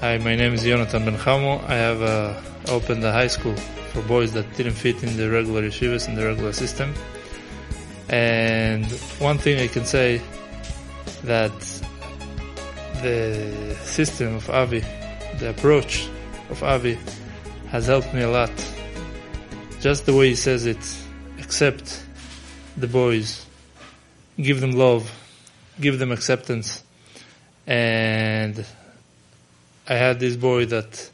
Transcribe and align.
Hi, 0.00 0.16
my 0.16 0.34
name 0.34 0.54
is 0.54 0.64
Yonatan 0.64 1.04
Ben 1.04 1.14
Hamu. 1.14 1.62
I 1.68 1.74
have 1.74 2.00
uh, 2.00 2.40
opened 2.68 3.04
a 3.04 3.12
high 3.12 3.26
school 3.26 3.54
for 3.92 4.00
boys 4.00 4.32
that 4.32 4.50
didn't 4.56 4.72
fit 4.72 5.02
in 5.02 5.14
the 5.18 5.28
regular 5.28 5.60
yeshivas 5.60 6.08
in 6.08 6.14
the 6.14 6.24
regular 6.24 6.54
system. 6.54 6.94
And 8.08 8.86
one 9.18 9.36
thing 9.36 9.60
I 9.60 9.66
can 9.66 9.84
say 9.84 10.22
that 11.24 11.52
the 13.02 13.76
system 13.82 14.36
of 14.36 14.48
Avi, 14.48 14.82
the 15.38 15.50
approach 15.50 16.08
of 16.48 16.62
Avi, 16.62 16.98
has 17.68 17.86
helped 17.86 18.14
me 18.14 18.22
a 18.22 18.30
lot. 18.30 18.52
Just 19.80 20.06
the 20.06 20.14
way 20.14 20.30
he 20.30 20.34
says 20.34 20.64
it, 20.64 20.96
accept 21.40 22.02
the 22.74 22.86
boys, 22.86 23.44
give 24.38 24.62
them 24.62 24.72
love, 24.72 25.12
give 25.78 25.98
them 25.98 26.10
acceptance, 26.10 26.82
and 27.66 28.64
I 29.90 29.94
had 29.94 30.20
this 30.20 30.36
boy 30.36 30.66
that 30.66 31.10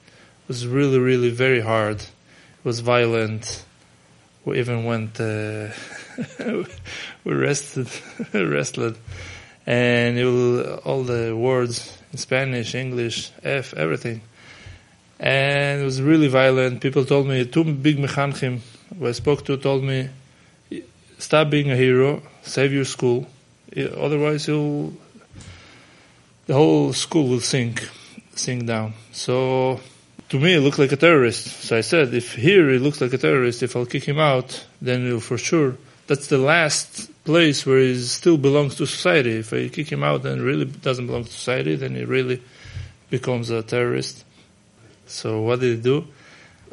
was 0.48 0.66
really, 0.66 0.98
really 0.98 1.30
very 1.30 1.60
hard, 1.60 2.04
was 2.62 2.80
violent. 2.80 3.64
We 4.44 4.58
even 4.58 4.84
went, 4.84 5.18
uh, 5.18 5.68
we 7.24 7.32
rested, 7.32 7.88
wrestled, 8.34 8.98
and 9.66 10.18
was 10.18 10.80
all 10.84 11.04
the 11.04 11.34
words 11.34 11.96
in 12.12 12.18
Spanish, 12.18 12.74
English, 12.74 13.30
F, 13.42 13.72
everything. 13.72 14.20
And 15.18 15.80
it 15.80 15.84
was 15.86 16.02
really 16.02 16.28
violent. 16.28 16.82
People 16.82 17.06
told 17.06 17.26
me, 17.28 17.46
two 17.46 17.64
big 17.64 17.96
mechanchim 17.96 18.60
who 18.98 19.06
I 19.06 19.12
spoke 19.12 19.42
to 19.46 19.56
told 19.56 19.84
me, 19.84 20.10
stop 21.16 21.48
being 21.48 21.70
a 21.70 21.76
hero, 21.76 22.20
save 22.42 22.74
your 22.74 22.84
school, 22.84 23.26
otherwise 23.74 24.46
you'll, 24.46 24.92
the 26.44 26.52
whole 26.52 26.92
school 26.92 27.26
will 27.28 27.40
sink 27.40 27.88
sink 28.38 28.66
down. 28.66 28.94
So 29.12 29.80
to 30.28 30.38
me, 30.40 30.54
it 30.54 30.60
looked 30.60 30.78
like 30.78 30.92
a 30.92 30.96
terrorist. 30.96 31.46
So 31.46 31.76
I 31.76 31.82
said, 31.82 32.12
if 32.14 32.34
here 32.34 32.70
he 32.70 32.78
looks 32.78 33.00
like 33.00 33.12
a 33.12 33.18
terrorist, 33.18 33.62
if 33.62 33.76
I'll 33.76 33.86
kick 33.86 34.04
him 34.04 34.18
out, 34.18 34.64
then 34.80 35.20
for 35.20 35.38
sure 35.38 35.76
that's 36.06 36.28
the 36.28 36.38
last 36.38 37.10
place 37.24 37.66
where 37.66 37.80
he 37.80 37.96
still 37.96 38.36
belongs 38.36 38.76
to 38.76 38.86
society. 38.86 39.38
If 39.38 39.52
I 39.52 39.68
kick 39.68 39.90
him 39.90 40.04
out 40.04 40.24
and 40.24 40.40
really 40.42 40.64
doesn't 40.64 41.06
belong 41.06 41.24
to 41.24 41.30
society, 41.30 41.76
then 41.76 41.94
he 41.94 42.04
really 42.04 42.42
becomes 43.10 43.50
a 43.50 43.62
terrorist. 43.62 44.24
So 45.06 45.40
what 45.40 45.60
did 45.60 45.76
he 45.76 45.82
do? 45.82 46.06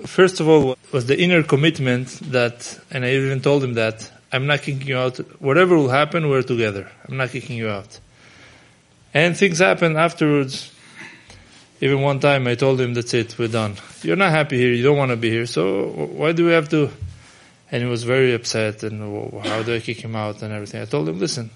First 0.06 0.40
of 0.40 0.48
all, 0.48 0.78
was 0.92 1.06
the 1.06 1.20
inner 1.20 1.44
commitment 1.44 2.08
that, 2.32 2.80
and 2.92 3.06
I 3.06 3.12
even 3.12 3.42
told 3.42 3.64
him 3.64 3.76
that 3.76 4.12
I'm 4.32 4.48
not 4.48 4.64
kicking 4.64 4.88
you 4.88 4.98
out. 4.98 5.18
Whatever 5.40 5.76
will 5.76 5.90
happen, 5.90 6.30
we're 6.30 6.42
together. 6.42 6.90
I'm 7.08 7.18
not 7.18 7.30
kicking 7.30 7.58
you 7.58 7.70
out. 7.70 8.00
And 9.14 9.38
things 9.38 9.60
happened 9.60 9.98
afterwards. 9.98 10.73
Even 11.84 12.02
one 12.02 12.22
time 12.22 12.48
I 12.48 12.56
told 12.56 12.80
him, 12.80 12.94
that's 12.94 13.14
it, 13.14 13.38
we're 13.38 13.50
done. 13.50 13.76
You're 14.04 14.16
not 14.16 14.32
happy 14.32 14.58
here, 14.58 14.72
you 14.72 14.84
don't 14.84 14.96
want 14.96 15.12
to 15.12 15.18
be 15.18 15.30
here, 15.30 15.46
so 15.46 15.90
why 15.90 16.32
do 16.32 16.46
we 16.46 16.54
have 16.54 16.70
to? 16.70 16.90
And 17.70 17.84
he 17.84 17.90
was 17.90 18.06
very 18.06 18.34
upset 18.34 18.84
and 18.84 19.02
how 19.46 19.64
do 19.64 19.76
I 19.76 19.82
kick 19.82 19.98
him 19.98 20.16
out 20.16 20.42
and 20.44 20.54
everything. 20.54 20.82
I 20.82 20.86
told 20.86 21.10
him, 21.10 21.20
listen. 21.20 21.50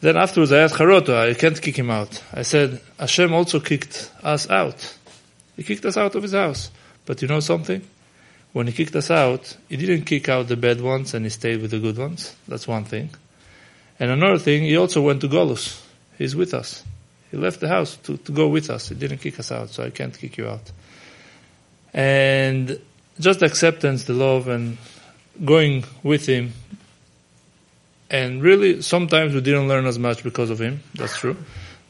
Then 0.00 0.16
afterwards 0.16 0.52
I 0.52 0.58
asked 0.58 0.76
Charoto, 0.76 1.16
I 1.16 1.34
can't 1.34 1.60
kick 1.60 1.76
him 1.76 1.90
out. 1.90 2.22
I 2.32 2.42
said, 2.42 2.80
Hashem 2.96 3.34
also 3.34 3.58
kicked 3.58 4.12
us 4.22 4.48
out. 4.48 4.96
He 5.56 5.64
kicked 5.64 5.84
us 5.84 5.96
out 5.96 6.14
of 6.14 6.22
his 6.22 6.32
house. 6.32 6.70
But 7.04 7.20
you 7.20 7.26
know 7.26 7.40
something? 7.40 7.82
When 8.52 8.68
he 8.68 8.72
kicked 8.72 8.94
us 8.94 9.10
out, 9.10 9.56
he 9.68 9.76
didn't 9.76 10.04
kick 10.04 10.28
out 10.28 10.46
the 10.46 10.56
bad 10.56 10.80
ones 10.80 11.12
and 11.12 11.26
he 11.26 11.28
stayed 11.28 11.60
with 11.60 11.72
the 11.72 11.80
good 11.80 11.98
ones. 11.98 12.36
That's 12.46 12.68
one 12.68 12.84
thing. 12.84 13.10
And 13.98 14.12
another 14.12 14.38
thing, 14.38 14.62
he 14.62 14.76
also 14.76 15.02
went 15.02 15.22
to 15.22 15.28
Golus. 15.28 15.84
He's 16.18 16.36
with 16.36 16.54
us. 16.54 16.84
He 17.30 17.36
left 17.36 17.60
the 17.60 17.68
house 17.68 17.96
to, 17.98 18.16
to 18.16 18.32
go 18.32 18.48
with 18.48 18.70
us. 18.70 18.88
He 18.88 18.94
didn't 18.94 19.18
kick 19.18 19.38
us 19.38 19.52
out, 19.52 19.70
so 19.70 19.84
I 19.84 19.90
can't 19.90 20.16
kick 20.16 20.36
you 20.36 20.48
out. 20.48 20.72
And 21.94 22.80
just 23.18 23.42
acceptance, 23.42 24.04
the 24.04 24.14
love, 24.14 24.48
and 24.48 24.78
going 25.44 25.84
with 26.02 26.26
him. 26.26 26.52
And 28.10 28.42
really, 28.42 28.82
sometimes 28.82 29.34
we 29.34 29.40
didn't 29.40 29.68
learn 29.68 29.86
as 29.86 29.98
much 29.98 30.24
because 30.24 30.50
of 30.50 30.60
him. 30.60 30.82
That's 30.94 31.16
true. 31.16 31.36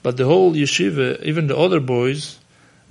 But 0.03 0.17
the 0.17 0.27
whole 0.27 0.53
yeshiva, 0.53 1.23
even 1.23 1.47
the 1.47 1.57
other 1.57 1.81
boys, 1.81 2.39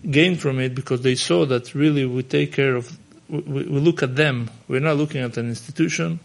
gained 0.10 0.40
from 0.40 0.60
it 0.60 0.74
because 0.74 1.02
they 1.02 1.16
saw 1.16 1.46
that 1.46 1.76
really 1.76 2.06
we 2.06 2.24
take 2.24 2.54
care 2.54 2.76
of, 2.76 2.98
we, 3.30 3.42
we 3.42 3.80
look 3.80 4.02
at 4.02 4.16
them. 4.16 4.50
We're 4.68 4.80
not 4.80 4.98
looking 4.98 5.22
at 5.22 5.38
an 5.38 5.50
institution. 5.50 6.20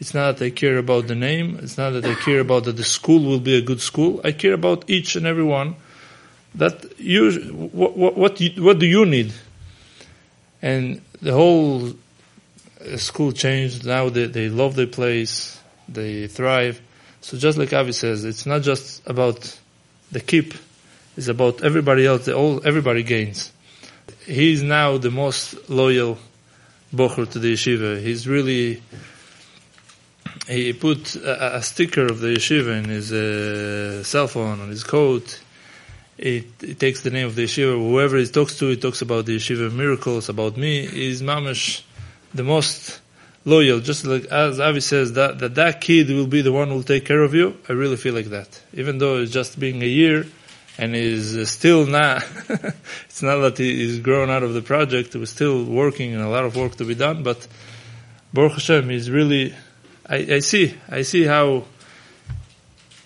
It's 0.00 0.14
not 0.14 0.36
that 0.36 0.44
I 0.44 0.50
care 0.50 0.78
about 0.78 1.08
the 1.08 1.14
name. 1.14 1.58
It's 1.62 1.76
not 1.76 1.90
that 1.90 2.04
I 2.04 2.14
care 2.14 2.40
about 2.40 2.64
that 2.64 2.76
the 2.76 2.84
school 2.84 3.24
will 3.24 3.40
be 3.40 3.56
a 3.56 3.60
good 3.62 3.80
school. 3.80 4.20
I 4.22 4.32
care 4.32 4.52
about 4.52 4.88
each 4.88 5.16
and 5.16 5.26
every 5.26 5.44
one. 5.44 5.74
That 6.54 6.98
you, 6.98 7.32
what, 7.52 7.96
what, 7.96 8.16
what, 8.16 8.40
what 8.58 8.78
do 8.78 8.86
you 8.86 9.04
need? 9.04 9.32
And 10.62 11.02
the 11.20 11.32
whole 11.32 11.88
uh, 12.80 12.96
school 12.96 13.32
changed. 13.32 13.84
Now 13.84 14.08
they, 14.08 14.26
they 14.26 14.48
love 14.48 14.76
their 14.76 14.86
place. 14.86 15.60
They 15.88 16.26
thrive. 16.28 16.80
So 17.20 17.36
just 17.36 17.58
like 17.58 17.72
Avi 17.72 17.92
says, 17.92 18.24
it's 18.24 18.46
not 18.46 18.62
just 18.62 19.06
about 19.06 19.58
the 20.12 20.20
keep. 20.20 20.54
It's 21.16 21.28
about 21.28 21.62
everybody 21.64 22.06
else. 22.06 22.28
All, 22.28 22.64
everybody 22.64 23.02
gains. 23.02 23.52
He's 24.24 24.62
now 24.62 24.98
the 24.98 25.10
most 25.10 25.68
loyal 25.68 26.18
bocher 26.94 27.28
to 27.30 27.38
the 27.38 27.54
yeshiva. 27.54 28.00
He's 28.00 28.28
really, 28.28 28.82
he 30.48 30.72
put 30.72 31.14
a, 31.16 31.56
a, 31.56 31.62
sticker 31.62 32.06
of 32.06 32.20
the 32.20 32.28
yeshiva 32.28 32.82
in 32.82 32.88
his 32.88 33.12
uh, 33.12 34.02
cell 34.02 34.28
phone 34.28 34.60
on 34.60 34.68
his 34.68 34.84
coat. 34.84 35.40
It, 36.16 36.46
it, 36.62 36.80
takes 36.80 37.02
the 37.02 37.10
name 37.10 37.26
of 37.26 37.34
the 37.34 37.44
yeshiva. 37.44 37.76
Whoever 37.76 38.16
he 38.16 38.26
talks 38.26 38.58
to, 38.58 38.68
he 38.68 38.76
talks 38.76 39.02
about 39.02 39.26
the 39.26 39.36
yeshiva 39.36 39.72
miracles, 39.72 40.28
about 40.28 40.56
me. 40.56 40.86
He's 40.86 41.22
mamish, 41.22 41.82
the 42.34 42.44
most 42.44 43.00
loyal. 43.44 43.80
Just 43.80 44.06
like 44.06 44.24
as 44.26 44.58
Avi 44.60 44.80
says, 44.80 45.12
that, 45.14 45.38
that 45.40 45.54
that 45.56 45.80
kid 45.80 46.08
will 46.08 46.26
be 46.26 46.42
the 46.42 46.52
one 46.52 46.68
who 46.68 46.74
will 46.74 46.82
take 46.82 47.04
care 47.04 47.22
of 47.22 47.34
you. 47.34 47.56
I 47.68 47.72
really 47.72 47.96
feel 47.96 48.14
like 48.14 48.26
that. 48.26 48.60
Even 48.72 48.98
though 48.98 49.18
it's 49.18 49.32
just 49.32 49.58
being 49.58 49.82
a 49.82 49.86
year 49.86 50.26
and 50.78 50.94
is 50.94 51.50
still 51.50 51.86
not, 51.86 52.24
it's 52.48 53.22
not 53.22 53.38
that 53.40 53.58
he 53.58 53.84
is 53.84 54.00
grown 54.00 54.30
out 54.30 54.42
of 54.42 54.54
the 54.54 54.62
project. 54.62 55.14
We're 55.14 55.26
still 55.26 55.64
working 55.64 56.14
and 56.14 56.22
a 56.22 56.28
lot 56.28 56.44
of 56.44 56.56
work 56.56 56.76
to 56.76 56.84
be 56.84 56.94
done, 56.94 57.22
but 57.22 57.46
Baruch 58.32 58.52
Hashem 58.52 58.90
is 58.90 59.10
really 59.10 59.54
I, 60.08 60.16
I 60.16 60.38
see, 60.40 60.74
I 60.88 61.02
see 61.02 61.24
how 61.24 61.64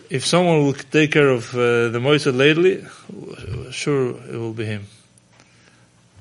if 0.08 0.26
someone 0.26 0.64
will 0.64 0.74
take 0.74 1.12
care 1.12 1.28
of 1.28 1.54
uh, 1.54 1.88
the 1.88 1.98
Moised 1.98 2.26
lately, 2.26 2.84
sure 3.70 4.10
it 4.10 4.36
will 4.36 4.52
be 4.52 4.66
him. 4.66 4.86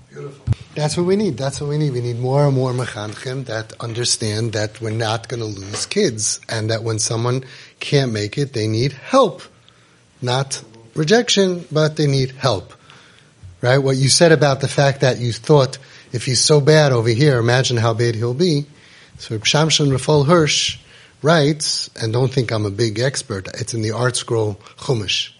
Beautiful. 0.10 0.46
That's 0.76 0.96
what 0.96 1.06
we 1.06 1.18
need. 1.18 1.38
That's 1.38 1.60
what 1.60 1.70
we 1.70 1.78
need. 1.78 1.92
We 1.92 2.00
need 2.00 2.18
more 2.18 2.46
and 2.46 2.56
more 2.56 2.72
mechanchim 2.72 3.46
that 3.46 3.74
understand 3.82 4.54
that 4.54 4.80
we're 4.80 4.92
not 4.92 5.28
going 5.28 5.42
to 5.42 5.46
lose 5.46 5.86
kids 5.86 6.40
and 6.48 6.70
that 6.70 6.84
when 6.84 7.00
someone 7.00 7.44
can't 7.82 8.14
make 8.14 8.38
it, 8.38 8.54
they 8.54 8.68
need 8.68 8.94
help. 8.94 9.42
Not 10.22 10.64
rejection, 10.96 11.66
but 11.72 11.98
they 11.98 12.08
need 12.08 12.32
help. 12.32 12.74
Right? 13.60 13.78
What 13.78 13.98
you 13.98 14.08
said 14.08 14.32
about 14.32 14.62
the 14.62 14.68
fact 14.70 15.02
that 15.02 15.20
you 15.20 15.34
thought 15.34 15.78
if 16.14 16.26
he's 16.26 16.42
so 16.42 16.62
bad 16.62 16.94
over 16.94 17.10
here, 17.10 17.38
imagine 17.38 17.78
how 17.78 17.94
bad 17.94 18.16
he'll 18.16 18.34
be. 18.34 18.66
So 19.22 19.38
Shimshon 19.38 19.92
Rafael 19.92 20.24
Hirsch 20.24 20.80
writes, 21.22 21.92
and 22.02 22.12
don't 22.12 22.34
think 22.34 22.52
I'm 22.52 22.66
a 22.66 22.72
big 22.72 22.98
expert, 22.98 23.48
it's 23.54 23.76
in 23.76 23.84
the 23.84 23.90
ArtScroll 23.90 24.58
Chumash. 24.78 25.32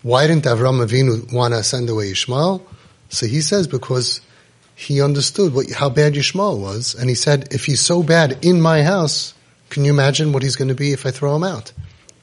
Why 0.00 0.26
didn't 0.26 0.44
Avram 0.44 0.82
Avinu 0.82 1.30
want 1.30 1.52
to 1.52 1.62
send 1.62 1.90
away 1.90 2.10
Yishmael? 2.10 2.62
So 3.10 3.26
he 3.26 3.42
says 3.42 3.66
because 3.66 4.22
he 4.74 5.02
understood 5.02 5.52
what, 5.52 5.70
how 5.70 5.90
bad 5.90 6.14
Yishmael 6.14 6.58
was, 6.58 6.94
and 6.94 7.10
he 7.10 7.14
said, 7.14 7.48
if 7.52 7.66
he's 7.66 7.82
so 7.82 8.02
bad 8.02 8.42
in 8.42 8.62
my 8.62 8.82
house, 8.82 9.34
can 9.68 9.84
you 9.84 9.92
imagine 9.92 10.32
what 10.32 10.42
he's 10.42 10.56
going 10.56 10.68
to 10.68 10.74
be 10.74 10.92
if 10.92 11.04
I 11.04 11.10
throw 11.10 11.36
him 11.36 11.44
out? 11.44 11.70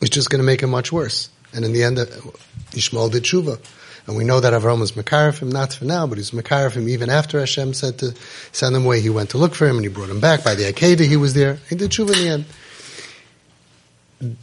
It's 0.02 0.10
just 0.10 0.32
going 0.32 0.40
to 0.40 0.46
make 0.46 0.64
him 0.64 0.72
much 0.72 0.92
worse. 0.92 1.30
And 1.54 1.64
in 1.64 1.72
the 1.72 1.84
end, 1.84 2.00
uh, 2.00 2.06
Yishmael 2.72 3.12
did 3.12 3.26
tshuva. 3.26 3.60
And 4.08 4.18
we 4.18 4.24
know 4.24 4.40
that 4.40 4.54
Avram 4.54 4.80
was 4.80 4.94
Makarif 4.94 5.42
not 5.48 5.74
for 5.74 5.86
now, 5.86 6.08
but 6.08 6.18
he's 6.18 6.32
Makarif 6.32 6.76
even 6.88 7.10
after 7.10 7.40
Hashem 7.40 7.74
said 7.74 8.00
to 8.00 8.16
send 8.52 8.76
him 8.76 8.86
away. 8.86 9.02
He 9.02 9.10
went 9.10 9.32
to 9.32 9.38
look 9.38 9.54
for 9.54 9.68
him 9.68 9.76
and 9.76 9.86
he 9.86 9.92
brought 9.92 10.10
him 10.10 10.20
back. 10.20 10.44
By 10.44 10.56
the 10.56 10.72
Akedah, 10.72 11.08
he 11.08 11.18
was 11.18 11.34
there. 11.34 11.60
He 11.70 11.76
did 11.76 11.92
tshuva 11.92 12.14
in 12.16 12.24
the 12.24 12.30
end. 12.30 12.46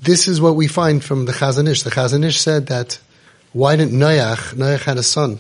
This 0.03 0.27
is 0.29 0.41
what 0.41 0.57
we 0.57 0.69
find 0.69 1.05
from 1.05 1.27
the 1.27 1.33
Chazon 1.33 1.69
Ish. 1.69 1.83
The 1.83 1.91
Chazon 1.91 2.25
Ish 2.25 2.41
said 2.41 2.69
that 2.69 2.99
why 3.53 3.77
didn't 3.77 3.99
Noach, 3.99 4.55
Noach 4.55 4.85
had 4.85 4.99
a 4.99 5.03
son. 5.03 5.39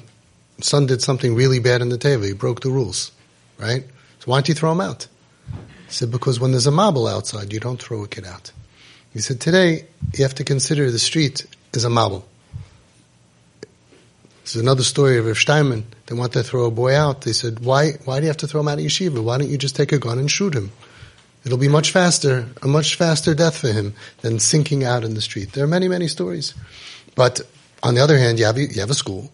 Son 0.60 0.86
did 0.86 1.02
something 1.02 1.34
really 1.34 1.58
bad 1.58 1.82
in 1.82 1.88
the 1.88 1.98
table. 1.98 2.24
He 2.24 2.32
broke 2.32 2.60
the 2.60 2.70
rules, 2.70 3.12
right? 3.58 3.84
So 4.20 4.30
why 4.30 4.38
don't 4.38 4.48
you 4.48 4.54
throw 4.54 4.72
him 4.72 4.80
out? 4.80 5.06
He 5.86 5.92
said, 5.92 6.10
because 6.10 6.40
when 6.40 6.50
there's 6.50 6.66
a 6.66 6.70
mabul 6.70 7.10
outside, 7.10 7.52
you 7.52 7.60
don't 7.60 7.80
throw 7.80 8.02
a 8.02 8.08
kid 8.08 8.24
out. 8.24 8.52
He 9.12 9.20
said, 9.20 9.40
today, 9.40 9.86
you 10.14 10.24
have 10.24 10.34
to 10.36 10.44
consider 10.44 10.90
the 10.90 10.98
street 10.98 11.46
as 11.74 11.84
a 11.84 11.88
mabul. 11.88 12.24
There's 14.46 14.62
another 14.62 14.84
story 14.84 15.18
of 15.18 15.26
Rav 15.26 15.36
Steinman. 15.36 15.86
They 16.06 16.14
want 16.14 16.34
to 16.34 16.44
throw 16.44 16.66
a 16.66 16.70
boy 16.70 16.94
out. 16.94 17.22
They 17.22 17.32
said, 17.32 17.58
why, 17.58 17.94
why 18.04 18.20
do 18.20 18.26
you 18.26 18.28
have 18.28 18.36
to 18.38 18.46
throw 18.46 18.60
him 18.60 18.68
out 18.68 18.78
of 18.78 18.84
yeshiva? 18.84 19.20
Why 19.20 19.38
don't 19.38 19.50
you 19.50 19.58
just 19.58 19.74
take 19.74 19.90
a 19.90 19.98
gun 19.98 20.20
and 20.20 20.30
shoot 20.30 20.54
him? 20.54 20.70
It'll 21.44 21.58
be 21.58 21.66
much 21.66 21.90
faster, 21.90 22.46
a 22.62 22.68
much 22.68 22.94
faster 22.94 23.34
death 23.34 23.58
for 23.58 23.72
him 23.72 23.94
than 24.20 24.38
sinking 24.38 24.84
out 24.84 25.02
in 25.02 25.14
the 25.14 25.20
street. 25.20 25.50
There 25.50 25.64
are 25.64 25.68
many, 25.68 25.88
many 25.88 26.06
stories. 26.06 26.54
But 27.16 27.40
on 27.82 27.96
the 27.96 28.02
other 28.02 28.16
hand, 28.16 28.38
you 28.38 28.44
have, 28.44 28.56
you 28.56 28.80
have 28.80 28.90
a 28.90 28.94
school, 28.94 29.32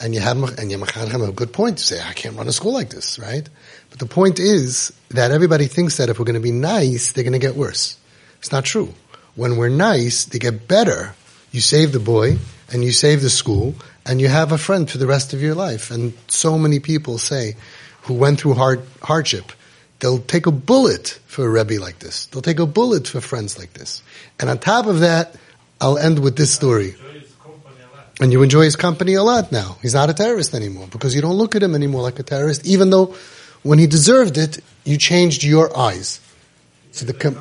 and 0.00 0.14
you 0.14 0.20
have 0.20 0.58
and 0.58 0.70
you 0.70 0.78
have 0.78 1.20
a 1.20 1.32
good 1.32 1.52
point 1.52 1.78
to 1.78 1.84
say 1.84 2.00
I 2.02 2.14
can't 2.14 2.36
run 2.36 2.48
a 2.48 2.52
school 2.52 2.72
like 2.72 2.88
this, 2.88 3.18
right? 3.18 3.46
But 3.90 3.98
the 3.98 4.06
point 4.06 4.38
is 4.40 4.92
that 5.10 5.30
everybody 5.30 5.66
thinks 5.66 5.98
that 5.98 6.08
if 6.08 6.18
we're 6.18 6.24
going 6.24 6.34
to 6.34 6.40
be 6.40 6.52
nice, 6.52 7.12
they're 7.12 7.22
going 7.22 7.32
to 7.32 7.38
get 7.38 7.54
worse. 7.54 7.98
It's 8.38 8.50
not 8.50 8.64
true. 8.64 8.94
When 9.34 9.56
we're 9.56 9.68
nice, 9.68 10.24
they 10.24 10.38
get 10.38 10.66
better. 10.66 11.14
You 11.52 11.60
save 11.60 11.92
the 11.92 12.00
boy 12.00 12.38
and 12.72 12.82
you 12.82 12.92
save 12.92 13.22
the 13.22 13.30
school 13.30 13.74
and 14.06 14.20
you 14.20 14.28
have 14.28 14.52
a 14.52 14.58
friend 14.58 14.90
for 14.90 14.98
the 14.98 15.06
rest 15.06 15.32
of 15.32 15.42
your 15.42 15.54
life. 15.54 15.90
And 15.90 16.14
so 16.28 16.58
many 16.58 16.80
people 16.80 17.18
say 17.18 17.56
who 18.02 18.14
went 18.14 18.40
through 18.40 18.54
hard 18.54 18.82
hardship, 19.02 19.52
they'll 20.00 20.20
take 20.20 20.46
a 20.46 20.50
bullet 20.50 21.18
for 21.26 21.46
a 21.46 21.48
Rebbe 21.48 21.80
like 21.80 21.98
this. 21.98 22.26
They'll 22.26 22.42
take 22.42 22.58
a 22.58 22.66
bullet 22.66 23.08
for 23.08 23.20
friends 23.20 23.58
like 23.58 23.72
this. 23.72 24.02
And 24.38 24.50
on 24.50 24.58
top 24.58 24.86
of 24.86 25.00
that, 25.00 25.34
I'll 25.80 25.98
end 25.98 26.18
with 26.18 26.36
this 26.36 26.52
story. 26.52 26.94
And 28.20 28.30
you 28.30 28.42
enjoy 28.42 28.62
his 28.62 28.76
company 28.76 29.14
a 29.14 29.22
lot 29.22 29.50
now. 29.50 29.76
He's 29.82 29.94
not 29.94 30.08
a 30.08 30.14
terrorist 30.14 30.54
anymore 30.54 30.86
because 30.90 31.14
you 31.14 31.20
don't 31.20 31.34
look 31.34 31.56
at 31.56 31.62
him 31.62 31.74
anymore 31.74 32.02
like 32.02 32.18
a 32.18 32.22
terrorist, 32.22 32.64
even 32.64 32.90
though 32.90 33.16
when 33.62 33.78
he 33.78 33.86
deserved 33.86 34.38
it, 34.38 34.60
you 34.84 34.98
changed 34.98 35.42
your 35.42 35.76
eyes. 35.76 36.20
So 36.92 37.06
the 37.06 37.14
com- 37.14 37.40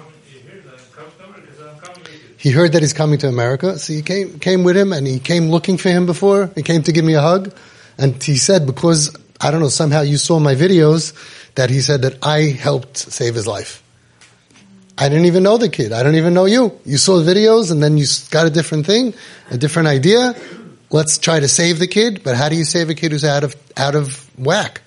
he 2.44 2.52
heard 2.52 2.74
that 2.74 2.82
he's 2.82 2.92
coming 2.92 3.18
to 3.20 3.30
America, 3.30 3.80
so 3.80 3.94
he 3.94 4.02
came 4.02 4.38
came 4.38 4.66
with 4.66 4.76
him, 4.76 4.92
and 4.92 5.08
he 5.08 5.20
came 5.20 5.50
looking 5.50 5.78
for 5.78 5.88
him 5.88 6.06
before. 6.06 6.52
He 6.56 6.62
came 6.62 6.84
to 6.84 6.92
give 6.92 7.06
me 7.06 7.14
a 7.14 7.22
hug, 7.22 7.56
and 7.98 8.22
he 8.22 8.36
said 8.36 8.66
because 8.66 9.16
I 9.40 9.50
don't 9.50 9.62
know 9.62 9.70
somehow 9.70 10.02
you 10.02 10.18
saw 10.18 10.40
my 10.40 10.54
videos 10.54 11.14
that 11.56 11.70
he 11.70 11.80
said 11.80 12.02
that 12.02 12.18
I 12.22 12.40
helped 12.66 12.98
save 12.98 13.36
his 13.36 13.48
life. 13.48 13.82
I 14.98 15.08
didn't 15.08 15.24
even 15.28 15.44
know 15.44 15.58
the 15.58 15.70
kid. 15.70 15.94
I 15.94 16.04
don't 16.04 16.16
even 16.16 16.34
know 16.34 16.44
you. 16.44 16.78
You 16.84 16.98
saw 16.98 17.22
the 17.22 17.34
videos 17.34 17.72
and 17.72 17.82
then 17.82 17.98
you 17.98 18.06
got 18.30 18.46
a 18.46 18.50
different 18.50 18.88
thing, 18.88 19.14
a 19.50 19.58
different 19.58 19.88
idea. 19.88 20.36
Let's 20.92 21.20
try 21.20 21.40
to 21.40 21.48
save 21.48 21.80
the 21.80 21.88
kid, 21.88 22.24
but 22.26 22.36
how 22.36 22.50
do 22.50 22.58
you 22.58 22.66
save 22.66 22.90
a 22.90 22.94
kid 22.94 23.14
who's 23.14 23.24
out 23.24 23.46
of 23.46 23.56
out 23.78 23.96
of 23.96 24.30
whack? 24.38 24.82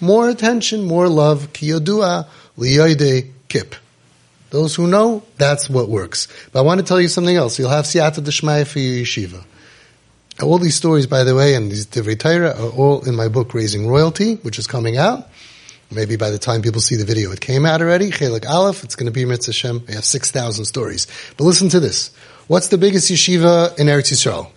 More 0.00 0.28
attention, 0.28 0.84
more 0.84 1.08
love. 1.08 1.52
Kiyodua 1.52 2.28
liyoide 2.56 3.32
kip. 3.48 3.74
Those 4.50 4.74
who 4.74 4.86
know, 4.86 5.22
that's 5.36 5.70
what 5.70 5.88
works. 5.88 6.28
But 6.52 6.60
I 6.60 6.62
want 6.62 6.80
to 6.80 6.86
tell 6.86 7.00
you 7.00 7.08
something 7.08 7.36
else. 7.36 7.58
You'll 7.58 7.70
have 7.70 7.84
siyata 7.84 8.22
deshmaya 8.24 8.66
for 8.66 8.80
your 8.80 9.04
yeshiva. 9.04 9.44
All 10.42 10.58
these 10.58 10.76
stories, 10.76 11.06
by 11.06 11.24
the 11.24 11.34
way, 11.34 11.54
and 11.54 11.70
these 11.70 11.86
divrei 11.86 12.18
Torah 12.18 12.50
are 12.50 12.70
all 12.70 13.06
in 13.06 13.14
my 13.14 13.28
book, 13.28 13.54
Raising 13.54 13.86
Royalty, 13.86 14.36
which 14.36 14.58
is 14.58 14.66
coming 14.66 14.96
out. 14.96 15.28
Maybe 15.92 16.16
by 16.16 16.30
the 16.30 16.38
time 16.38 16.62
people 16.62 16.80
see 16.80 16.96
the 16.96 17.04
video, 17.04 17.32
it 17.32 17.40
came 17.40 17.66
out 17.66 17.80
already. 17.82 18.10
Chelik 18.10 18.48
Aleph, 18.48 18.84
it's 18.84 18.94
going 18.94 19.06
to 19.06 19.12
be 19.12 19.24
Mitzvah 19.24 19.52
Shem. 19.52 19.84
We 19.86 19.94
have 19.94 20.04
6,000 20.04 20.64
stories. 20.64 21.06
But 21.36 21.44
listen 21.44 21.68
to 21.70 21.80
this. 21.80 22.10
What's 22.46 22.68
the 22.68 22.78
biggest 22.78 23.10
yeshiva 23.10 23.78
in 23.78 23.86
Eretz 23.88 24.12
Yisrael? 24.12 24.50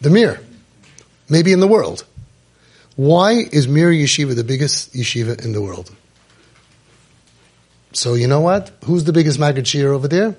The 0.00 0.10
Mir. 0.10 0.40
Maybe 1.28 1.52
in 1.52 1.60
the 1.60 1.66
world. 1.66 2.04
Why 2.96 3.32
is 3.32 3.68
Mir 3.68 3.90
Yeshiva 3.90 4.34
the 4.34 4.44
biggest 4.44 4.92
yeshiva 4.92 5.44
in 5.44 5.52
the 5.52 5.60
world? 5.62 5.94
So 7.92 8.14
you 8.14 8.26
know 8.26 8.40
what? 8.40 8.70
Who's 8.84 9.04
the 9.04 9.12
biggest 9.12 9.38
Maggid 9.38 9.64
Shiur 9.64 9.94
over 9.94 10.08
there? 10.08 10.36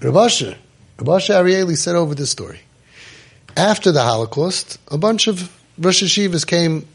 Reb 0.00 0.16
Asher. 0.16 0.56
Rabasha 0.98 1.34
Arieli 1.34 1.76
said 1.76 1.96
over 1.96 2.14
this 2.14 2.30
story. 2.30 2.60
After 3.56 3.92
the 3.92 4.02
Holocaust, 4.02 4.78
a 4.88 4.98
bunch 4.98 5.26
of 5.26 5.50
Rosh 5.78 6.02
Yeshivas 6.02 6.46
came 6.46 6.86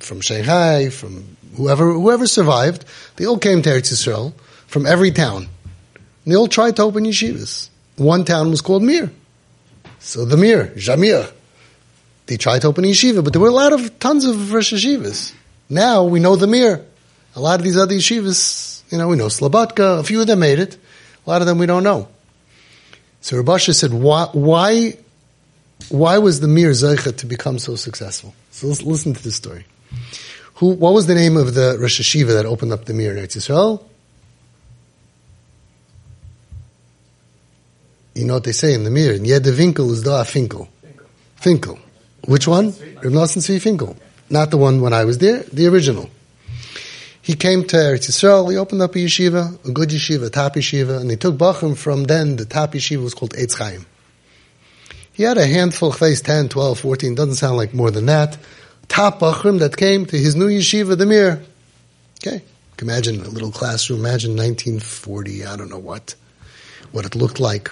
from 0.00 0.20
Shanghai, 0.20 0.88
from 0.90 1.36
whoever 1.56 1.92
whoever 1.92 2.26
survived. 2.26 2.84
They 3.16 3.26
all 3.26 3.38
came 3.38 3.62
to 3.62 3.70
Eretz 3.70 3.92
Yisrael 3.92 4.32
from 4.66 4.86
every 4.86 5.12
town. 5.12 5.48
And 6.24 6.32
they 6.32 6.36
all 6.36 6.48
tried 6.48 6.76
to 6.76 6.82
open 6.82 7.04
yeshivas. 7.04 7.68
One 7.96 8.24
town 8.24 8.50
was 8.50 8.60
called 8.60 8.82
Mir. 8.82 9.10
So 10.00 10.24
the 10.24 10.36
Mir, 10.36 10.72
Jamir, 10.76 11.30
they 12.26 12.36
tried 12.36 12.62
to 12.62 12.68
open 12.68 12.84
yeshiva, 12.84 13.22
but 13.22 13.32
there 13.32 13.42
were 13.42 13.48
a 13.48 13.52
lot 13.52 13.72
of 13.72 13.98
tons 13.98 14.24
of 14.24 14.52
Rosh 14.52 14.72
Yeshivas. 14.72 15.32
Now 15.68 16.04
we 16.04 16.20
know 16.20 16.36
the 16.36 16.46
Mir. 16.46 16.84
A 17.36 17.40
lot 17.40 17.58
of 17.58 17.64
these 17.64 17.76
other 17.76 17.94
yeshivas, 17.94 18.82
you 18.92 18.98
know, 18.98 19.08
we 19.08 19.16
know 19.16 19.26
Slobodka, 19.26 20.00
a 20.00 20.04
few 20.04 20.20
of 20.20 20.26
them 20.26 20.40
made 20.40 20.58
it. 20.58 20.76
A 21.26 21.30
lot 21.30 21.40
of 21.40 21.46
them 21.46 21.58
we 21.58 21.66
don't 21.66 21.82
know. 21.82 22.08
So 23.20 23.36
Reb 23.38 23.48
Asher 23.48 23.72
said, 23.72 23.92
why, 23.92 24.28
why, 24.32 24.98
why 25.88 26.18
was 26.18 26.40
the 26.40 26.48
Mir 26.48 26.70
Zeicha 26.70 27.16
to 27.16 27.26
become 27.26 27.58
so 27.58 27.74
successful? 27.74 28.34
So 28.50 28.68
let's 28.68 28.82
listen 28.82 29.14
to 29.14 29.22
this 29.22 29.34
story. 29.34 29.64
Who, 30.56 30.74
what 30.74 30.92
was 30.92 31.06
the 31.06 31.14
name 31.14 31.36
of 31.36 31.54
the 31.54 31.76
Rosh 31.80 32.00
Yeshiva 32.00 32.34
that 32.34 32.46
opened 32.46 32.72
up 32.72 32.84
the 32.84 32.94
Mir 32.94 33.16
in 33.16 33.24
Eretz 33.24 33.36
Yisrael? 33.36 33.82
You 38.14 38.26
know 38.26 38.34
what 38.34 38.44
they 38.44 38.52
say 38.52 38.74
in 38.74 38.84
the 38.84 38.90
Mir? 38.90 39.14
Yed 39.14 39.44
Finkel 39.44 39.90
is 39.90 40.02
da 40.04 40.22
Finkel. 40.22 40.68
Finkel. 41.36 41.78
Which 42.26 42.46
one? 42.46 42.66
Reb 43.02 43.12
Nosson 43.12 43.60
Finkel. 43.60 43.96
Not 44.30 44.50
the 44.50 44.56
one 44.56 44.80
when 44.80 44.92
I 44.92 45.04
was 45.04 45.18
there, 45.18 45.42
the 45.52 45.66
original. 45.66 46.08
He 47.24 47.34
came 47.34 47.64
to 47.68 47.76
Eretz 47.76 48.10
Yisrael, 48.10 48.50
he 48.50 48.58
opened 48.58 48.82
up 48.82 48.94
a 48.94 48.98
yeshiva, 48.98 49.66
a 49.66 49.72
good 49.72 49.88
yeshiva, 49.88 50.26
a 50.26 50.30
top 50.30 50.56
yeshiva, 50.56 51.00
and 51.00 51.10
he 51.10 51.16
took 51.16 51.36
Bachim 51.36 51.74
from 51.74 52.04
then, 52.04 52.36
the 52.36 52.44
top 52.44 52.74
yeshiva 52.74 53.02
was 53.02 53.14
called 53.14 53.32
Eitz 53.32 53.56
Chaim. 53.56 53.86
He 55.14 55.22
had 55.22 55.38
a 55.38 55.46
handful, 55.46 55.90
face 55.90 56.20
10, 56.20 56.50
12, 56.50 56.80
14, 56.80 57.14
doesn't 57.14 57.36
sound 57.36 57.56
like 57.56 57.72
more 57.72 57.90
than 57.90 58.04
that, 58.06 58.36
top 58.88 59.20
Bachim 59.20 59.60
that 59.60 59.74
came 59.74 60.04
to 60.04 60.18
his 60.18 60.36
new 60.36 60.48
yeshiva, 60.48 60.98
the 60.98 61.06
Mir. 61.06 61.42
Okay. 62.18 62.42
Imagine 62.82 63.22
a 63.22 63.28
little 63.30 63.50
classroom, 63.50 64.00
imagine 64.00 64.32
1940, 64.32 65.46
I 65.46 65.56
don't 65.56 65.70
know 65.70 65.78
what, 65.78 66.14
what 66.92 67.06
it 67.06 67.14
looked 67.14 67.40
like. 67.40 67.70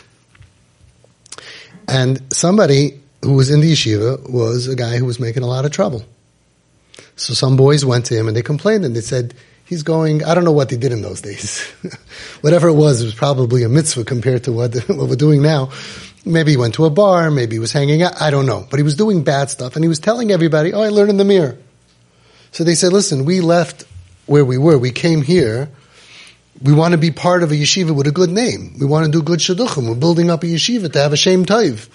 And 1.86 2.22
somebody 2.32 3.02
who 3.20 3.34
was 3.34 3.50
in 3.50 3.60
the 3.60 3.70
yeshiva 3.70 4.30
was 4.30 4.66
a 4.66 4.76
guy 4.76 4.96
who 4.96 5.04
was 5.04 5.20
making 5.20 5.42
a 5.42 5.46
lot 5.46 5.66
of 5.66 5.72
trouble. 5.72 6.06
So 7.16 7.34
some 7.34 7.56
boys 7.56 7.84
went 7.84 8.06
to 8.06 8.14
him 8.14 8.28
and 8.28 8.36
they 8.36 8.42
complained 8.42 8.84
and 8.84 8.96
they 8.96 9.00
said, 9.00 9.34
he's 9.64 9.82
going, 9.82 10.24
I 10.24 10.34
don't 10.34 10.44
know 10.44 10.52
what 10.52 10.68
they 10.68 10.76
did 10.76 10.92
in 10.92 11.02
those 11.02 11.20
days. 11.20 11.62
Whatever 12.40 12.68
it 12.68 12.74
was, 12.74 13.00
it 13.00 13.04
was 13.04 13.14
probably 13.14 13.62
a 13.62 13.68
mitzvah 13.68 14.04
compared 14.04 14.44
to 14.44 14.52
what, 14.52 14.74
what 14.88 15.08
we're 15.08 15.16
doing 15.16 15.42
now. 15.42 15.70
Maybe 16.24 16.52
he 16.52 16.56
went 16.56 16.74
to 16.74 16.84
a 16.84 16.90
bar, 16.90 17.30
maybe 17.30 17.56
he 17.56 17.58
was 17.58 17.72
hanging 17.72 18.02
out, 18.02 18.20
I 18.20 18.30
don't 18.30 18.46
know. 18.46 18.66
But 18.70 18.78
he 18.78 18.84
was 18.84 18.96
doing 18.96 19.24
bad 19.24 19.50
stuff 19.50 19.76
and 19.76 19.84
he 19.84 19.88
was 19.88 19.98
telling 19.98 20.30
everybody, 20.30 20.72
oh, 20.72 20.82
I 20.82 20.88
learned 20.88 21.10
in 21.10 21.16
the 21.16 21.24
Mir. 21.24 21.58
So 22.52 22.64
they 22.64 22.74
said, 22.74 22.92
listen, 22.92 23.24
we 23.24 23.40
left 23.40 23.84
where 24.26 24.44
we 24.44 24.58
were, 24.58 24.78
we 24.78 24.90
came 24.90 25.22
here, 25.22 25.70
we 26.62 26.72
want 26.72 26.92
to 26.92 26.98
be 26.98 27.10
part 27.10 27.42
of 27.42 27.50
a 27.50 27.54
yeshiva 27.54 27.94
with 27.94 28.06
a 28.06 28.12
good 28.12 28.30
name. 28.30 28.76
We 28.78 28.86
want 28.86 29.06
to 29.06 29.10
do 29.10 29.22
good 29.22 29.40
shidduchim. 29.40 29.88
We're 29.88 29.94
building 29.94 30.30
up 30.30 30.42
a 30.42 30.46
yeshiva 30.46 30.92
to 30.92 30.98
have 31.00 31.12
a 31.12 31.16
shem 31.16 31.44
taiv. 31.44 31.88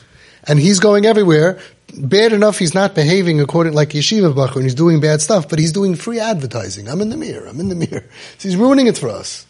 And 0.47 0.59
he's 0.59 0.79
going 0.79 1.05
everywhere. 1.05 1.59
Bad 1.97 2.33
enough 2.33 2.59
he's 2.59 2.73
not 2.73 2.95
behaving 2.95 3.39
according 3.41 3.73
like 3.73 3.89
yeshiva 3.89 4.33
bachur 4.33 4.55
and 4.55 4.63
he's 4.63 4.75
doing 4.75 4.99
bad 4.99 5.21
stuff, 5.21 5.49
but 5.49 5.59
he's 5.59 5.71
doing 5.71 5.95
free 5.95 6.19
advertising. 6.19 6.87
I'm 6.87 7.01
in 7.01 7.09
the 7.09 7.17
Mir. 7.17 7.45
I'm 7.45 7.59
in 7.59 7.69
the 7.69 7.75
Mir. 7.75 8.09
So 8.37 8.49
he's 8.49 8.55
ruining 8.55 8.87
it 8.87 8.97
for 8.97 9.09
us. 9.09 9.45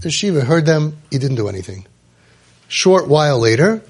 The 0.00 0.08
yeshiva 0.08 0.42
heard 0.42 0.66
them. 0.66 0.96
He 1.10 1.18
didn't 1.18 1.36
do 1.36 1.48
anything. 1.48 1.86
Short 2.68 3.08
while 3.08 3.38
later, 3.38 3.82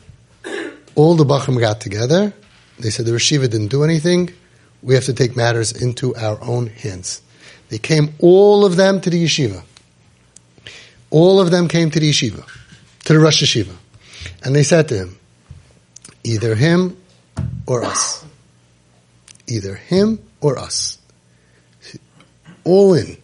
all 0.95 1.15
the 1.15 1.25
bachim 1.25 1.59
got 1.59 1.81
together. 1.81 2.33
They 2.79 2.91
said 2.91 3.07
the 3.07 3.13
yeshiva 3.13 3.51
didn't 3.51 3.69
do 3.69 3.83
anything. 3.83 4.31
We 4.83 4.95
have 4.95 5.05
to 5.05 5.15
take 5.15 5.37
matters 5.37 5.73
into 5.73 6.15
our 6.15 6.41
own 6.43 6.69
hands. 6.69 7.21
They 7.69 7.79
came, 7.79 8.15
all 8.21 8.65
of 8.65 8.77
them, 8.77 9.01
to 9.01 9.11
the 9.11 9.25
yeshiva. 9.25 9.63
All 11.11 11.41
of 11.41 11.51
them 11.51 11.69
came 11.69 11.91
to 11.91 12.01
the 12.01 12.11
yeshiva, 12.11 12.47
to 13.05 13.13
the 13.13 13.19
Rosh 13.19 13.43
Yeshiva. 13.43 13.75
And 14.45 14.55
they 14.55 14.63
said 14.63 14.89
to 14.89 14.97
him, 14.97 15.19
either 16.25 16.55
him 16.55 16.97
or 17.67 17.85
us. 17.85 18.25
Either 19.47 19.75
him 19.75 20.21
or 20.41 20.59
us. 20.59 20.99
All 22.65 22.95
in. 22.95 23.17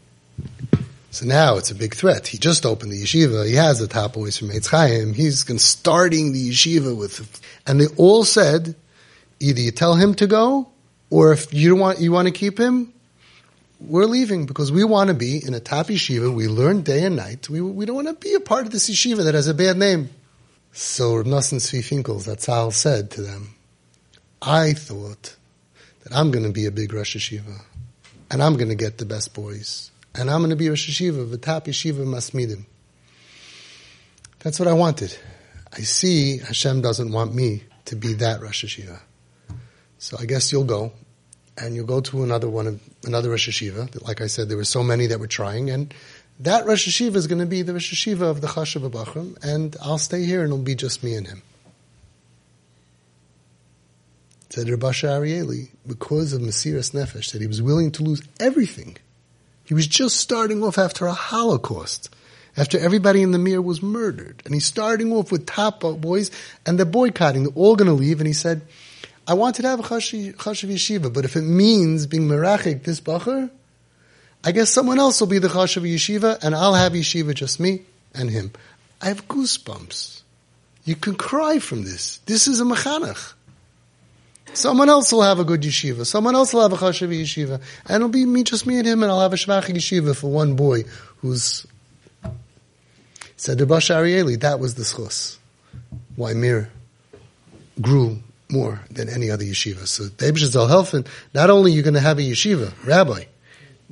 So 1.11 1.27
now 1.27 1.59
it's 1.59 1.71
a 1.71 1.77
big 1.77 1.95
threat. 1.95 2.27
He 2.27 2.39
just 2.39 2.67
opened 2.67 2.91
the 2.91 3.03
yeshiva. 3.03 3.47
He 3.47 3.55
has 3.55 3.79
the 3.79 3.87
top 3.87 4.15
boys 4.15 4.37
from 4.37 4.49
Eitz 4.49 4.69
Chaim. 4.69 5.13
He's 5.13 5.45
starting 5.63 6.33
the 6.33 6.51
yeshiva 6.51 6.97
with, 6.97 7.41
and 7.67 7.81
they 7.81 7.87
all 7.97 8.25
said, 8.25 8.75
either 9.39 9.61
you 9.61 9.71
tell 9.71 9.95
him 9.95 10.15
to 10.15 10.27
go, 10.27 10.69
or 11.11 11.33
if 11.33 11.55
you 11.55 11.71
don't 11.71 11.79
want, 11.79 12.01
you 12.01 12.11
want 12.11 12.27
to 12.27 12.33
keep 12.33 12.59
him, 12.59 12.93
we're 13.81 14.07
leaving 14.07 14.47
because 14.47 14.73
we 14.73 14.83
want 14.83 15.09
to 15.09 15.15
be 15.15 15.41
in 15.45 15.55
a 15.55 15.61
top 15.61 15.87
yeshiva. 15.87 16.35
We 16.35 16.49
learn 16.49 16.83
day 16.83 17.05
and 17.05 17.15
night. 17.17 17.49
We, 17.49 17.61
we 17.61 17.87
don't 17.87 17.97
want 17.97 18.09
to 18.09 18.15
be 18.15 18.35
a 18.35 18.41
part 18.41 18.67
of 18.67 18.73
this 18.73 18.91
yeshiva 18.91 19.25
that 19.25 19.35
has 19.35 19.47
a 19.47 19.55
bad 19.55 19.77
name. 19.77 20.11
So 20.76 21.14
Reb 21.14 21.26
Nosson 21.26 21.61
Tzvi 21.61 21.78
Finkels, 21.78 22.25
that's 22.25 22.47
how 22.47 22.71
said 22.71 23.12
to 23.12 23.23
them, 23.23 23.54
I 24.43 24.73
thought 24.73 25.37
that 26.02 26.12
I'm 26.12 26.33
going 26.33 26.45
to 26.45 26.50
be 26.50 26.66
a 26.66 26.73
big 26.73 26.93
Rosh 26.93 27.16
Yeshiva 27.16 27.61
and 28.28 28.43
I'm 28.43 28.57
going 28.57 28.71
to 28.71 28.75
get 28.75 28.99
the 28.99 29.04
best 29.04 29.35
boys 29.35 29.93
and 30.16 30.28
I'm 30.28 30.40
going 30.40 30.50
to 30.50 30.57
be 30.57 30.69
Rosh 30.69 30.90
Yeshiva, 30.90 31.31
the 31.31 31.38
top 31.38 31.66
Yeshiva 31.66 32.04
Masmidim. 32.04 32.64
That's 34.40 34.59
what 34.59 34.66
I 34.66 34.73
wanted. 34.73 35.16
I 35.73 35.83
see 35.83 36.38
Hashem 36.38 36.81
doesn't 36.81 37.12
want 37.12 37.33
me 37.37 37.62
to 37.85 37.95
be 37.95 38.14
that 38.14 38.40
Rosh 38.40 38.64
Yeshiva. 38.64 38.99
So 39.99 40.16
I 40.19 40.25
guess 40.25 40.50
you'll 40.50 40.64
go 40.64 40.90
and 41.57 41.76
you'll 41.76 41.87
go 41.87 42.00
to 42.00 42.25
another 42.25 42.49
one 42.49 42.66
of 42.66 42.81
another 43.04 43.31
Rosh 43.31 43.49
Yeshiva. 43.49 44.04
Like 44.04 44.21
I 44.21 44.26
said, 44.26 44.49
there 44.49 44.57
were 44.57 44.64
so 44.64 44.83
many 44.83 45.07
that 45.07 45.21
were 45.21 45.28
trying, 45.28 45.71
and 45.71 45.95
that 46.41 46.67
Rosh 46.67 46.88
Yeshiva 46.88 47.17
is 47.17 47.26
going 47.26 47.41
to 47.41 47.47
be 47.47 47.62
the 47.62 47.73
Rosh 47.73 47.93
Yeshiva 47.93 48.23
of 48.23 48.41
the 48.41 48.49
Chashav 48.49 48.88
Bachram, 48.91 49.43
and 49.45 49.76
I'll 49.83 49.99
stay 49.99 50.25
here, 50.25 50.43
and 50.43 50.53
it'll 50.53 50.64
be 50.64 50.75
just 50.75 51.03
me 51.03 51.14
and 51.14 51.26
him. 51.26 51.43
said 54.55 54.69
Reb 54.69 54.85
Asher 54.85 55.09
Arieli, 55.09 55.71
because 55.85 56.33
of 56.33 56.41
Mesiras 56.41 56.93
Nefesh, 56.93 57.33
that 57.33 57.41
he 57.41 57.49
was 57.49 57.61
willing 57.61 57.91
to 57.91 58.05
lose 58.05 58.23
everything. 58.38 58.97
He 59.64 59.75
was 59.75 59.88
just 59.88 60.17
starting 60.17 60.62
off 60.62 60.79
after 60.79 61.07
a 61.07 61.12
Holocaust, 61.12 62.09
after 62.57 62.79
everybody 62.79 63.23
in 63.23 63.33
the 63.33 63.38
Mir 63.38 63.61
was 63.61 63.83
murdered. 63.83 64.43
And 64.45 64.55
he's 64.55 64.64
starting 64.64 65.12
off 65.12 65.33
with 65.33 65.47
top 65.47 65.81
boys, 65.81 66.31
and 66.64 66.79
they're 66.79 66.87
boycotting. 66.87 67.43
They're 67.45 67.53
all 67.57 67.75
going 67.75 67.88
to 67.88 67.95
leave. 67.95 68.21
And 68.21 68.29
he 68.29 68.33
said, 68.33 68.62
I 69.26 69.35
wanted 69.35 69.62
to 69.62 69.69
have 69.69 69.81
a 69.81 69.83
chashiv 69.83 70.35
yeshiva, 70.37 71.12
but 71.12 71.25
if 71.25 71.35
it 71.35 71.43
means 71.43 72.07
being 72.07 72.29
merachik 72.29 72.85
this 72.85 73.00
bacher, 73.00 73.50
I 74.45 74.53
guess 74.53 74.71
someone 74.71 74.99
else 74.99 75.21
will 75.21 75.29
be 75.29 75.39
the 75.39 75.49
chashiv 75.49 75.83
yeshiva, 75.83 76.43
and 76.43 76.55
I'll 76.55 76.75
have 76.75 76.93
yeshiva 76.93 77.35
just 77.35 77.59
me 77.59 77.83
and 78.15 78.29
him. 78.29 78.53
I 79.01 79.09
have 79.09 79.27
goosebumps. 79.27 80.21
You 80.85 80.97
can 80.97 81.15
cry 81.15 81.59
from 81.59 81.85
this. 81.85 82.19
This 82.27 82.47
is 82.47 82.61
a 82.61 82.65
mechanach. 82.65 83.33
Someone 84.53 84.91
else 84.91 85.13
will 85.13 85.23
have 85.23 85.41
a 85.41 85.45
good 85.45 85.63
yeshiva. 85.63 86.05
Someone 86.05 86.35
else 86.35 86.53
will 86.53 86.61
have 86.61 86.75
a 86.75 86.77
chashiv 86.77 87.09
yeshiva. 87.09 87.61
And 87.87 87.97
it'll 87.97 88.09
be 88.09 88.27
me, 88.27 88.45
just 88.45 88.67
me 88.67 88.79
and 88.79 88.87
him, 88.87 89.03
and 89.03 89.11
I'll 89.11 89.21
have 89.21 89.33
a 89.33 89.37
shvach 89.37 89.65
yeshiva 89.65 90.15
for 90.15 90.31
one 90.31 90.57
boy 90.57 90.85
who's... 91.19 91.67
Said 93.37 93.59
the 93.59 93.67
Bash 93.67 93.89
Arieli, 93.89 94.41
that 94.41 94.61
was 94.61 94.75
the 94.75 94.85
schos. 94.85 95.39
Why 96.17 96.35
Mir 96.35 96.71
grew 97.81 98.23
more 98.51 98.81
than 98.91 99.09
any 99.09 99.31
other 99.31 99.45
yeshiva. 99.45 99.87
So 99.87 100.09
David 100.09 100.39
Zal 100.39 100.69
Helfen, 100.69 101.07
not 101.35 101.51
only 101.51 101.73
you're 101.73 101.83
going 101.83 101.95
to 101.95 102.01
have 102.01 102.19
a 102.19 102.23
yeshiva, 102.23 102.73
rabbi, 102.87 103.25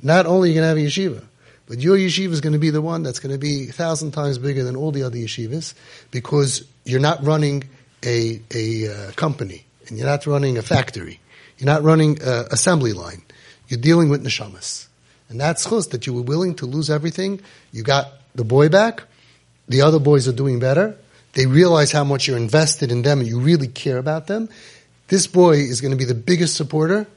not 0.03 0.25
only 0.25 0.49
are 0.49 0.53
you're 0.53 0.61
going 0.61 0.75
to 0.75 0.81
have 0.81 0.85
a 0.85 0.89
yeshiva, 0.89 1.23
but 1.65 1.79
your 1.79 1.97
yeshiva 1.97 2.31
is 2.31 2.41
going 2.41 2.53
to 2.53 2.59
be 2.59 2.69
the 2.69 2.81
one 2.81 3.03
that's 3.03 3.19
going 3.19 3.31
to 3.31 3.39
be 3.39 3.69
a 3.69 3.71
thousand 3.71 4.11
times 4.11 4.37
bigger 4.37 4.63
than 4.63 4.75
all 4.75 4.91
the 4.91 5.03
other 5.03 5.17
yeshivas 5.17 5.73
because 6.11 6.65
you're 6.83 6.99
not 6.99 7.23
running 7.23 7.63
a, 8.05 8.41
a 8.53 8.87
uh, 8.87 9.11
company 9.13 9.63
and 9.87 9.97
you're 9.97 10.07
not 10.07 10.25
running 10.25 10.57
a 10.57 10.61
factory. 10.61 11.19
You're 11.57 11.67
not 11.67 11.83
running 11.83 12.21
an 12.21 12.45
assembly 12.51 12.93
line. 12.93 13.21
You're 13.69 13.79
dealing 13.79 14.09
with 14.09 14.23
neshamas. 14.23 14.87
And 15.29 15.39
that's 15.39 15.67
chus, 15.67 15.87
that 15.87 16.05
you 16.05 16.13
were 16.13 16.21
willing 16.21 16.55
to 16.55 16.65
lose 16.65 16.89
everything. 16.89 17.41
You 17.71 17.83
got 17.83 18.11
the 18.35 18.43
boy 18.43 18.69
back. 18.69 19.03
The 19.69 19.81
other 19.81 19.99
boys 19.99 20.27
are 20.27 20.33
doing 20.33 20.59
better. 20.59 20.97
They 21.33 21.45
realize 21.45 21.91
how 21.91 22.03
much 22.03 22.27
you're 22.27 22.37
invested 22.37 22.91
in 22.91 23.01
them 23.01 23.19
and 23.19 23.27
you 23.27 23.39
really 23.39 23.67
care 23.67 23.97
about 23.97 24.27
them. 24.27 24.49
This 25.07 25.25
boy 25.27 25.53
is 25.53 25.81
going 25.81 25.91
to 25.91 25.97
be 25.97 26.05
the 26.05 26.13
biggest 26.13 26.55
supporter 26.55 27.07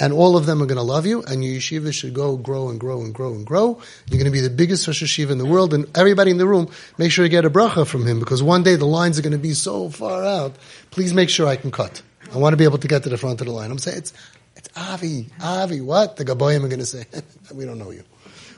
and 0.00 0.14
all 0.14 0.36
of 0.36 0.46
them 0.46 0.62
are 0.62 0.66
going 0.66 0.78
to 0.78 0.82
love 0.82 1.06
you, 1.06 1.22
and 1.22 1.44
your 1.44 1.54
yeshiva 1.56 1.92
should 1.92 2.14
go 2.14 2.36
grow 2.36 2.70
and 2.70 2.80
grow 2.80 3.02
and 3.02 3.14
grow 3.14 3.34
and 3.34 3.46
grow. 3.46 3.80
You're 4.08 4.18
going 4.18 4.24
to 4.24 4.30
be 4.30 4.40
the 4.40 4.48
biggest 4.50 4.86
Rosh 4.86 5.02
Yeshiva 5.02 5.30
in 5.30 5.38
the 5.38 5.46
world, 5.46 5.74
and 5.74 5.86
everybody 5.96 6.30
in 6.30 6.38
the 6.38 6.46
room, 6.46 6.70
make 6.96 7.12
sure 7.12 7.24
you 7.24 7.30
get 7.30 7.44
a 7.44 7.50
bracha 7.50 7.86
from 7.86 8.06
him, 8.06 8.18
because 8.18 8.42
one 8.42 8.62
day 8.62 8.76
the 8.76 8.86
lines 8.86 9.18
are 9.18 9.22
going 9.22 9.32
to 9.32 9.38
be 9.38 9.52
so 9.52 9.90
far 9.90 10.24
out. 10.24 10.56
Please 10.90 11.12
make 11.12 11.28
sure 11.28 11.46
I 11.46 11.56
can 11.56 11.70
cut. 11.70 12.02
I 12.32 12.38
want 12.38 12.54
to 12.54 12.56
be 12.56 12.64
able 12.64 12.78
to 12.78 12.88
get 12.88 13.02
to 13.02 13.10
the 13.10 13.18
front 13.18 13.40
of 13.42 13.46
the 13.46 13.52
line. 13.52 13.70
I'm 13.70 13.78
saying 13.78 13.98
it's 13.98 14.12
it's 14.56 14.68
Avi, 14.76 15.28
Avi. 15.40 15.80
What 15.80 16.16
the 16.16 16.24
Gaboyim 16.24 16.64
are 16.64 16.68
going 16.68 16.80
to 16.80 16.86
say? 16.86 17.04
we 17.54 17.64
don't 17.66 17.78
know 17.78 17.90
you. 17.90 18.02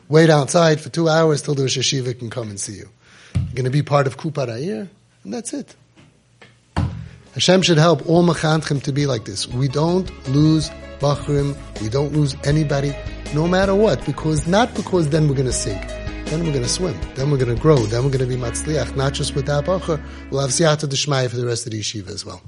Wait 0.08 0.30
outside 0.30 0.80
for 0.80 0.88
two 0.90 1.08
hours 1.08 1.42
till 1.42 1.54
the 1.54 1.62
Rosh 1.62 1.78
Yeshiva 1.78 2.16
can 2.18 2.30
come 2.30 2.50
and 2.50 2.60
see 2.60 2.74
you. 2.74 2.88
You're 3.34 3.54
going 3.54 3.64
to 3.64 3.70
be 3.70 3.82
part 3.82 4.06
of 4.06 4.16
Kuparayir, 4.16 4.88
and 5.24 5.34
that's 5.34 5.52
it. 5.52 5.74
Hashem 7.34 7.62
should 7.62 7.78
help 7.78 8.08
all 8.08 8.22
mechanchim 8.22 8.82
to 8.82 8.92
be 8.92 9.06
like 9.06 9.24
this. 9.24 9.48
We 9.48 9.66
don't 9.66 10.10
lose 10.28 10.70
bachrim, 11.02 11.56
we 11.82 11.88
don't 11.88 12.12
lose 12.12 12.36
anybody, 12.44 12.94
no 13.34 13.46
matter 13.46 13.74
what, 13.74 14.04
because 14.06 14.46
not 14.46 14.72
because 14.74 15.08
then 15.10 15.28
we're 15.28 15.34
going 15.34 15.46
to 15.46 15.52
sink. 15.52 15.82
Then 16.26 16.44
we're 16.44 16.52
going 16.52 16.62
to 16.62 16.68
swim. 16.68 16.96
Then 17.14 17.30
we're 17.30 17.36
going 17.36 17.54
to 17.54 17.60
grow. 17.60 17.76
Then 17.76 18.04
we're 18.04 18.16
going 18.16 18.26
to 18.30 18.36
be 18.36 18.36
matzliach, 18.36 18.96
not 18.96 19.12
just 19.12 19.34
with 19.34 19.46
that 19.46 19.66
bachar. 19.66 20.02
We'll 20.30 20.40
have 20.40 20.50
siyata 20.50 20.88
d'shmaya 20.88 21.28
for 21.28 21.36
the 21.36 21.46
rest 21.46 21.66
of 21.66 21.72
the 21.72 21.80
yeshiva 21.80 22.08
as 22.08 22.24
well. 22.24 22.40